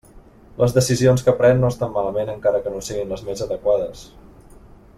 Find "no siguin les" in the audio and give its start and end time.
2.77-3.23